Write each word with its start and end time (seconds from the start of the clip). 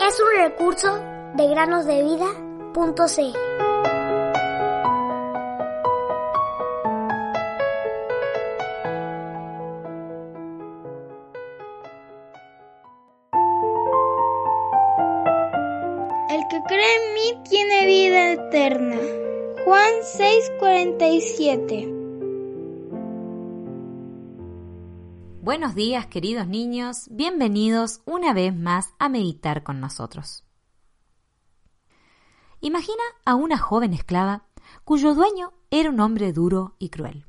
Es 0.00 0.20
un 0.20 0.42
recurso 0.42 0.98
de 1.34 1.48
granosdevida.cl. 1.48 2.30
El 16.30 16.48
que 16.48 16.62
cree 16.66 16.96
en 16.96 17.14
mí 17.14 17.42
tiene 17.48 17.86
vida 17.86 18.32
eterna. 18.32 18.98
Juan 19.64 19.92
6:47 20.02 21.97
Buenos 25.48 25.74
días 25.74 26.04
queridos 26.08 26.46
niños, 26.46 27.08
bienvenidos 27.10 28.02
una 28.04 28.34
vez 28.34 28.54
más 28.54 28.92
a 28.98 29.08
meditar 29.08 29.62
con 29.62 29.80
nosotros. 29.80 30.44
Imagina 32.60 33.02
a 33.24 33.34
una 33.34 33.56
joven 33.56 33.94
esclava 33.94 34.44
cuyo 34.84 35.14
dueño 35.14 35.54
era 35.70 35.88
un 35.88 36.00
hombre 36.00 36.34
duro 36.34 36.76
y 36.78 36.90
cruel. 36.90 37.24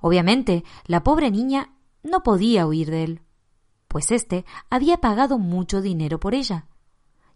Obviamente, 0.00 0.62
la 0.86 1.02
pobre 1.02 1.32
niña 1.32 1.74
no 2.04 2.22
podía 2.22 2.68
huir 2.68 2.88
de 2.88 3.02
él, 3.02 3.22
pues 3.88 4.12
éste 4.12 4.44
había 4.70 4.98
pagado 4.98 5.38
mucho 5.38 5.82
dinero 5.82 6.20
por 6.20 6.36
ella. 6.36 6.68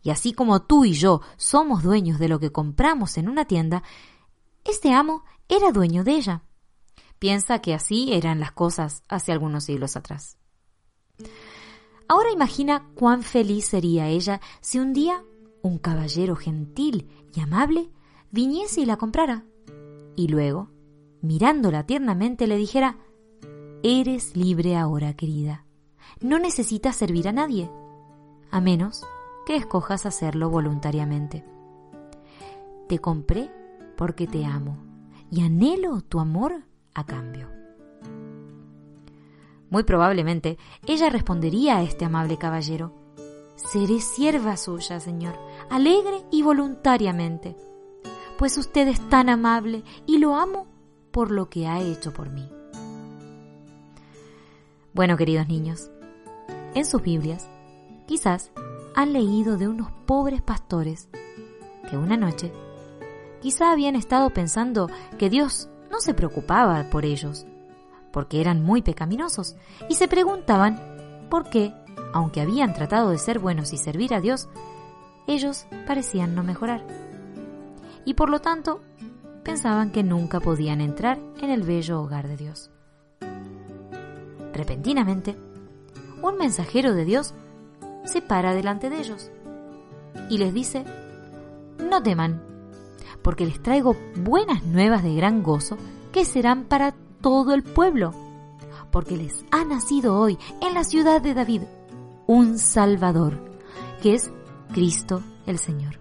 Y 0.00 0.10
así 0.10 0.32
como 0.32 0.62
tú 0.62 0.84
y 0.84 0.92
yo 0.92 1.22
somos 1.38 1.82
dueños 1.82 2.20
de 2.20 2.28
lo 2.28 2.38
que 2.38 2.52
compramos 2.52 3.18
en 3.18 3.28
una 3.28 3.46
tienda, 3.46 3.82
este 4.64 4.92
amo 4.92 5.24
era 5.48 5.72
dueño 5.72 6.04
de 6.04 6.12
ella. 6.12 6.45
Piensa 7.18 7.60
que 7.60 7.74
así 7.74 8.12
eran 8.12 8.40
las 8.40 8.52
cosas 8.52 9.02
hace 9.08 9.32
algunos 9.32 9.64
siglos 9.64 9.96
atrás. 9.96 10.38
Ahora 12.08 12.30
imagina 12.30 12.86
cuán 12.94 13.22
feliz 13.22 13.66
sería 13.66 14.08
ella 14.08 14.40
si 14.60 14.78
un 14.78 14.92
día 14.92 15.24
un 15.62 15.78
caballero 15.78 16.36
gentil 16.36 17.08
y 17.34 17.40
amable 17.40 17.90
viniese 18.30 18.82
y 18.82 18.86
la 18.86 18.96
comprara, 18.96 19.44
y 20.14 20.28
luego, 20.28 20.70
mirándola 21.20 21.84
tiernamente, 21.84 22.46
le 22.46 22.56
dijera 22.56 22.98
Eres 23.82 24.36
libre 24.36 24.76
ahora, 24.76 25.14
querida. 25.14 25.64
No 26.20 26.38
necesitas 26.38 26.96
servir 26.96 27.28
a 27.28 27.32
nadie, 27.32 27.70
a 28.50 28.60
menos 28.60 29.04
que 29.44 29.56
escojas 29.56 30.06
hacerlo 30.06 30.50
voluntariamente. 30.50 31.44
Te 32.88 32.98
compré 32.98 33.50
porque 33.96 34.26
te 34.26 34.44
amo 34.44 34.78
y 35.30 35.42
anhelo 35.42 36.00
tu 36.00 36.20
amor 36.20 36.64
a 36.96 37.04
cambio. 37.04 37.48
Muy 39.70 39.84
probablemente 39.84 40.58
ella 40.86 41.10
respondería 41.10 41.76
a 41.76 41.82
este 41.82 42.04
amable 42.04 42.38
caballero, 42.38 42.92
Seré 43.56 44.00
sierva 44.00 44.56
suya, 44.56 45.00
señor, 45.00 45.34
alegre 45.70 46.24
y 46.30 46.42
voluntariamente, 46.42 47.56
pues 48.38 48.58
usted 48.58 48.86
es 48.86 49.00
tan 49.08 49.30
amable 49.30 49.82
y 50.06 50.18
lo 50.18 50.36
amo 50.36 50.66
por 51.10 51.30
lo 51.30 51.48
que 51.48 51.66
ha 51.66 51.80
hecho 51.80 52.12
por 52.12 52.28
mí. 52.30 52.48
Bueno, 54.92 55.16
queridos 55.16 55.48
niños, 55.48 55.90
en 56.74 56.84
sus 56.84 57.02
Biblias, 57.02 57.48
quizás 58.06 58.50
han 58.94 59.14
leído 59.14 59.56
de 59.56 59.68
unos 59.68 59.90
pobres 60.06 60.42
pastores 60.42 61.08
que 61.90 61.96
una 61.96 62.16
noche 62.16 62.52
quizá 63.40 63.72
habían 63.72 63.96
estado 63.96 64.30
pensando 64.30 64.90
que 65.18 65.30
Dios 65.30 65.70
no 65.90 66.00
se 66.00 66.14
preocupaba 66.14 66.90
por 66.90 67.04
ellos, 67.04 67.46
porque 68.12 68.40
eran 68.40 68.62
muy 68.62 68.82
pecaminosos, 68.82 69.56
y 69.88 69.94
se 69.94 70.08
preguntaban 70.08 70.80
por 71.30 71.48
qué, 71.50 71.74
aunque 72.12 72.40
habían 72.40 72.74
tratado 72.74 73.10
de 73.10 73.18
ser 73.18 73.38
buenos 73.38 73.72
y 73.72 73.76
servir 73.76 74.14
a 74.14 74.20
Dios, 74.20 74.48
ellos 75.26 75.66
parecían 75.86 76.34
no 76.34 76.42
mejorar. 76.42 76.86
Y 78.04 78.14
por 78.14 78.30
lo 78.30 78.40
tanto, 78.40 78.80
pensaban 79.42 79.90
que 79.90 80.02
nunca 80.02 80.40
podían 80.40 80.80
entrar 80.80 81.18
en 81.40 81.50
el 81.50 81.62
bello 81.62 82.00
hogar 82.00 82.28
de 82.28 82.36
Dios. 82.36 82.70
Repentinamente, 84.52 85.36
un 86.22 86.38
mensajero 86.38 86.94
de 86.94 87.04
Dios 87.04 87.34
se 88.04 88.22
para 88.22 88.54
delante 88.54 88.88
de 88.88 88.98
ellos 88.98 89.30
y 90.30 90.38
les 90.38 90.54
dice, 90.54 90.84
no 91.78 92.02
teman, 92.02 92.42
porque 93.26 93.44
les 93.44 93.60
traigo 93.60 93.96
buenas 94.14 94.62
nuevas 94.62 95.02
de 95.02 95.12
gran 95.16 95.42
gozo 95.42 95.76
que 96.12 96.24
serán 96.24 96.62
para 96.62 96.94
todo 97.20 97.54
el 97.54 97.64
pueblo, 97.64 98.12
porque 98.92 99.16
les 99.16 99.44
ha 99.50 99.64
nacido 99.64 100.16
hoy 100.16 100.38
en 100.60 100.74
la 100.74 100.84
ciudad 100.84 101.20
de 101.20 101.34
David 101.34 101.62
un 102.28 102.56
Salvador, 102.56 103.40
que 104.00 104.14
es 104.14 104.30
Cristo 104.72 105.24
el 105.44 105.58
Señor. 105.58 105.98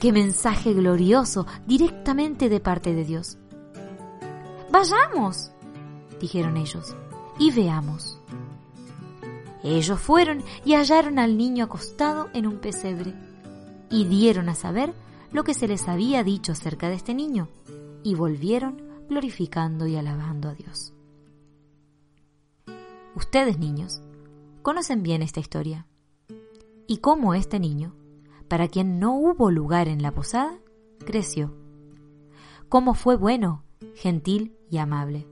Qué 0.00 0.12
mensaje 0.12 0.72
glorioso 0.72 1.46
directamente 1.66 2.48
de 2.48 2.60
parte 2.60 2.94
de 2.94 3.04
Dios. 3.04 3.36
Vayamos, 4.72 5.50
dijeron 6.22 6.56
ellos, 6.56 6.96
y 7.38 7.50
veamos. 7.50 8.18
Ellos 9.62 10.00
fueron 10.00 10.42
y 10.64 10.72
hallaron 10.72 11.18
al 11.18 11.36
niño 11.36 11.66
acostado 11.66 12.30
en 12.32 12.46
un 12.46 12.60
pesebre, 12.60 13.12
y 13.90 14.06
dieron 14.06 14.48
a 14.48 14.54
saber 14.54 14.94
lo 15.32 15.44
que 15.44 15.54
se 15.54 15.68
les 15.68 15.88
había 15.88 16.24
dicho 16.24 16.52
acerca 16.52 16.88
de 16.88 16.94
este 16.94 17.14
niño, 17.14 17.48
y 18.02 18.14
volvieron 18.14 18.82
glorificando 19.08 19.86
y 19.86 19.96
alabando 19.96 20.48
a 20.48 20.54
Dios. 20.54 20.94
Ustedes, 23.14 23.58
niños, 23.58 24.02
conocen 24.62 25.02
bien 25.02 25.22
esta 25.22 25.40
historia, 25.40 25.86
y 26.86 26.98
cómo 26.98 27.34
este 27.34 27.58
niño, 27.58 27.94
para 28.48 28.68
quien 28.68 28.98
no 28.98 29.14
hubo 29.14 29.50
lugar 29.50 29.88
en 29.88 30.02
la 30.02 30.12
posada, 30.12 30.58
creció, 31.04 31.54
cómo 32.68 32.94
fue 32.94 33.16
bueno, 33.16 33.64
gentil 33.94 34.56
y 34.70 34.78
amable, 34.78 35.26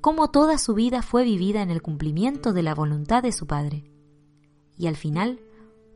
cómo 0.00 0.30
toda 0.30 0.58
su 0.58 0.74
vida 0.74 1.02
fue 1.02 1.24
vivida 1.24 1.62
en 1.62 1.70
el 1.70 1.82
cumplimiento 1.82 2.52
de 2.52 2.62
la 2.62 2.74
voluntad 2.74 3.22
de 3.22 3.32
su 3.32 3.46
Padre, 3.46 3.90
y 4.76 4.86
al 4.86 4.96
final, 4.96 5.40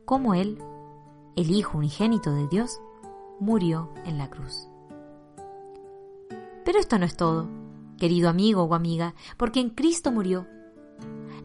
cómo 0.05 0.33
Él, 0.33 0.59
el 1.35 1.51
Hijo 1.51 1.77
unigénito 1.77 2.31
de 2.31 2.47
Dios, 2.47 2.79
murió 3.39 3.91
en 4.05 4.17
la 4.17 4.29
cruz. 4.29 4.67
Pero 6.63 6.79
esto 6.79 6.97
no 6.97 7.05
es 7.05 7.15
todo, 7.15 7.47
querido 7.97 8.29
amigo 8.29 8.63
o 8.63 8.73
amiga, 8.73 9.13
porque 9.37 9.59
en 9.59 9.69
Cristo 9.69 10.11
murió. 10.11 10.47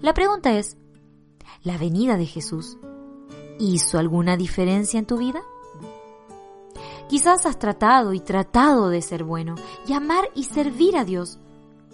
La 0.00 0.14
pregunta 0.14 0.56
es, 0.58 0.76
¿la 1.62 1.76
venida 1.76 2.16
de 2.16 2.26
Jesús 2.26 2.78
hizo 3.58 3.98
alguna 3.98 4.36
diferencia 4.36 4.98
en 4.98 5.06
tu 5.06 5.18
vida? 5.18 5.42
Quizás 7.08 7.44
has 7.44 7.58
tratado 7.58 8.14
y 8.14 8.20
tratado 8.20 8.88
de 8.88 9.02
ser 9.02 9.24
bueno, 9.24 9.56
y 9.86 9.92
amar 9.92 10.30
y 10.34 10.44
servir 10.44 10.96
a 10.96 11.04
Dios, 11.04 11.38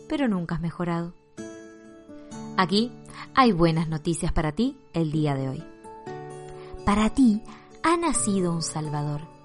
pero 0.08 0.28
nunca 0.28 0.56
has 0.56 0.60
mejorado. 0.60 1.14
Aquí 2.56 2.92
hay 3.34 3.52
buenas 3.52 3.88
noticias 3.88 4.32
para 4.32 4.52
ti 4.52 4.76
el 4.92 5.10
día 5.10 5.34
de 5.34 5.48
hoy. 5.48 5.64
Para 6.84 7.10
ti 7.10 7.42
ha 7.82 7.96
nacido 7.96 8.52
un 8.52 8.62
Salvador 8.62 9.35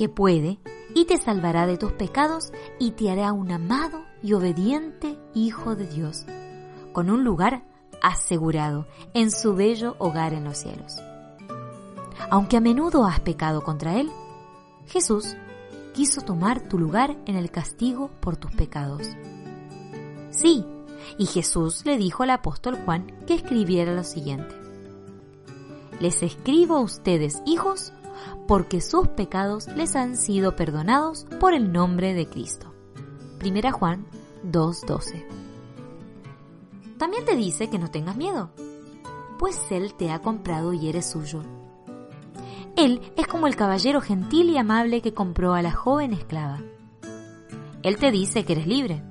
que 0.00 0.08
puede 0.08 0.58
y 0.94 1.04
te 1.04 1.18
salvará 1.18 1.66
de 1.66 1.76
tus 1.76 1.92
pecados 1.92 2.54
y 2.78 2.92
te 2.92 3.10
hará 3.10 3.34
un 3.34 3.52
amado 3.52 4.06
y 4.22 4.32
obediente 4.32 5.18
Hijo 5.34 5.76
de 5.76 5.86
Dios, 5.86 6.24
con 6.94 7.10
un 7.10 7.22
lugar 7.22 7.64
asegurado 8.00 8.86
en 9.12 9.30
su 9.30 9.54
bello 9.54 9.96
hogar 9.98 10.32
en 10.32 10.44
los 10.44 10.56
cielos. 10.56 10.96
Aunque 12.30 12.56
a 12.56 12.62
menudo 12.62 13.04
has 13.04 13.20
pecado 13.20 13.60
contra 13.60 14.00
Él, 14.00 14.10
Jesús 14.86 15.36
quiso 15.92 16.22
tomar 16.22 16.66
tu 16.66 16.78
lugar 16.78 17.18
en 17.26 17.36
el 17.36 17.50
castigo 17.50 18.08
por 18.20 18.38
tus 18.38 18.52
pecados. 18.52 19.06
Sí, 20.30 20.64
y 21.18 21.26
Jesús 21.26 21.84
le 21.84 21.98
dijo 21.98 22.22
al 22.22 22.30
apóstol 22.30 22.78
Juan 22.86 23.06
que 23.26 23.34
escribiera 23.34 23.92
lo 23.92 24.04
siguiente. 24.04 24.54
Les 26.00 26.22
escribo 26.22 26.78
a 26.78 26.80
ustedes, 26.80 27.42
hijos, 27.44 27.92
porque 28.46 28.80
sus 28.80 29.08
pecados 29.08 29.68
les 29.68 29.96
han 29.96 30.16
sido 30.16 30.56
perdonados 30.56 31.26
por 31.38 31.54
el 31.54 31.72
nombre 31.72 32.14
de 32.14 32.26
Cristo. 32.26 32.74
Primera 33.38 33.72
Juan 33.72 34.06
2.12. 34.44 35.24
También 36.98 37.24
te 37.24 37.36
dice 37.36 37.70
que 37.70 37.78
no 37.78 37.90
tengas 37.90 38.16
miedo, 38.16 38.50
pues 39.38 39.58
Él 39.70 39.94
te 39.94 40.10
ha 40.10 40.20
comprado 40.20 40.72
y 40.72 40.88
eres 40.88 41.06
suyo. 41.06 41.42
Él 42.76 43.00
es 43.16 43.26
como 43.26 43.46
el 43.46 43.56
caballero 43.56 44.00
gentil 44.00 44.50
y 44.50 44.58
amable 44.58 45.00
que 45.02 45.14
compró 45.14 45.54
a 45.54 45.62
la 45.62 45.72
joven 45.72 46.12
esclava. 46.12 46.60
Él 47.82 47.96
te 47.96 48.10
dice 48.10 48.44
que 48.44 48.52
eres 48.52 48.66
libre. 48.66 49.02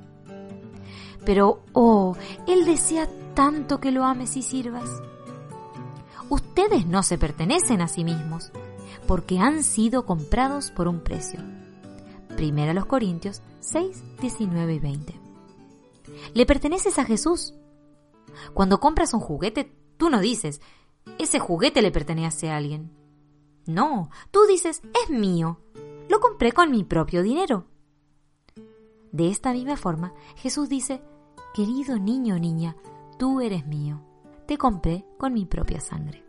Pero, 1.25 1.63
oh, 1.73 2.15
Él 2.47 2.65
desea 2.65 3.07
tanto 3.33 3.79
que 3.79 3.91
lo 3.91 4.05
ames 4.05 4.37
y 4.37 4.41
sirvas. 4.41 4.89
Ustedes 6.29 6.85
no 6.85 7.01
se 7.01 7.17
pertenecen 7.17 7.81
a 7.81 7.87
sí 7.87 8.03
mismos, 8.03 8.51
porque 9.07 9.39
han 9.39 9.63
sido 9.63 10.05
comprados 10.05 10.71
por 10.71 10.87
un 10.87 11.01
precio. 11.01 11.39
Primera 12.35 12.73
los 12.73 12.85
Corintios 12.85 13.41
6, 13.59 14.03
19 14.21 14.73
y 14.73 14.79
20. 14.79 15.19
Le 16.33 16.45
perteneces 16.45 16.97
a 16.99 17.05
Jesús, 17.05 17.53
Cuando 18.53 18.79
compras 18.79 19.13
un 19.13 19.19
juguete, 19.19 19.75
tú 19.97 20.09
no 20.09 20.19
dices, 20.19 20.61
ese 21.17 21.39
juguete 21.39 21.81
le 21.81 21.91
pertenece 21.91 22.49
a 22.49 22.57
alguien. 22.57 22.91
No, 23.65 24.09
tú 24.31 24.45
dices, 24.47 24.81
es 25.03 25.09
mío. 25.09 25.59
Lo 26.07 26.19
compré 26.19 26.51
con 26.51 26.71
mi 26.71 26.83
propio 26.83 27.23
dinero. 27.23 27.65
De 29.11 29.29
esta 29.29 29.53
misma 29.53 29.75
forma, 29.75 30.13
Jesús 30.35 30.69
dice, 30.69 31.01
querido 31.53 31.97
niño 31.97 32.35
o 32.35 32.39
niña, 32.39 32.75
tú 33.17 33.41
eres 33.41 33.65
mío. 33.65 34.01
Te 34.47 34.57
compré 34.57 35.05
con 35.17 35.33
mi 35.33 35.45
propia 35.45 35.79
sangre. 35.79 36.23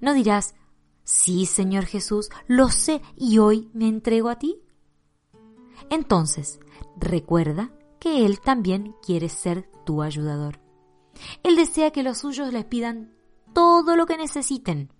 No 0.00 0.14
dirás, 0.14 0.54
sí, 1.08 1.46
Señor 1.46 1.86
Jesús, 1.86 2.28
lo 2.46 2.68
sé 2.68 3.00
y 3.16 3.38
hoy 3.38 3.70
me 3.72 3.88
entrego 3.88 4.28
a 4.28 4.38
ti. 4.38 4.60
Entonces, 5.88 6.60
recuerda 6.98 7.72
que 7.98 8.26
Él 8.26 8.40
también 8.40 8.94
quiere 9.02 9.30
ser 9.30 9.70
tu 9.86 10.02
ayudador. 10.02 10.60
Él 11.42 11.56
desea 11.56 11.92
que 11.92 12.02
los 12.02 12.18
suyos 12.18 12.52
les 12.52 12.66
pidan 12.66 13.14
todo 13.54 13.96
lo 13.96 14.04
que 14.04 14.18
necesiten, 14.18 14.92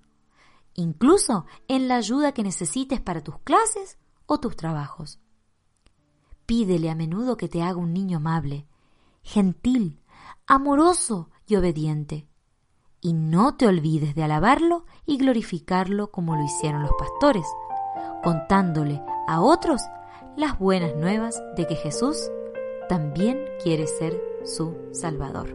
incluso 0.75 1.45
en 1.69 1.89
la 1.89 1.97
ayuda 1.97 2.33
que 2.33 2.43
necesites 2.43 3.01
para 3.01 3.21
tus 3.21 3.39
clases 3.41 3.99
o 4.25 4.41
tus 4.41 4.57
trabajos. 4.57 5.21
Pídele 6.47 6.89
a 6.89 6.95
menudo 6.95 7.37
que 7.37 7.49
te 7.49 7.63
haga 7.63 7.77
un 7.77 7.93
niño 7.93 8.17
amable, 8.17 8.67
gentil, 9.23 10.01
amoroso 10.47 11.29
y 11.47 11.57
obediente. 11.57 12.28
Y 13.01 13.13
no 13.13 13.55
te 13.55 13.67
olvides 13.67 14.15
de 14.15 14.25
alabarlo 14.25 14.85
y 15.07 15.19
glorificarlo 15.19 16.11
como 16.11 16.37
lo 16.37 16.45
hicieron 16.45 16.83
los 16.83 16.93
pastores, 16.99 17.47
contándole 18.23 19.03
a 19.27 19.41
otros 19.41 19.83
las 20.37 20.59
buenas 20.59 20.95
nuevas 20.97 21.41
de 21.57 21.67
que 21.67 21.77
Jesús 21.77 22.31
también 22.89 23.45
quiere 23.63 23.87
ser 23.87 24.21
su 24.45 24.77
Salvador. 24.93 25.55